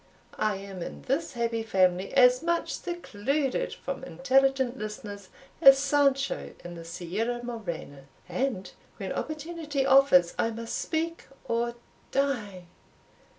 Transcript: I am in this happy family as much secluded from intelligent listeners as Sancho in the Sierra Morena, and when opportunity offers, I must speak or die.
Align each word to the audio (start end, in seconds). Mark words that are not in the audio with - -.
I 0.39 0.55
am 0.55 0.81
in 0.81 1.03
this 1.03 1.33
happy 1.33 1.61
family 1.61 2.11
as 2.15 2.41
much 2.41 2.73
secluded 2.73 3.75
from 3.75 4.03
intelligent 4.03 4.75
listeners 4.75 5.29
as 5.61 5.77
Sancho 5.77 6.53
in 6.63 6.73
the 6.73 6.83
Sierra 6.83 7.43
Morena, 7.43 8.05
and 8.27 8.71
when 8.97 9.11
opportunity 9.13 9.85
offers, 9.85 10.33
I 10.39 10.49
must 10.49 10.75
speak 10.75 11.27
or 11.45 11.75
die. 12.09 12.65